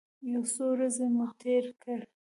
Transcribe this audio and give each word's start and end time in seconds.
یو 0.31 0.43
څو 0.53 0.65
ورځې 0.73 1.05
مو 1.15 1.27
تېرې 1.41 1.73
کړې. 1.81 2.07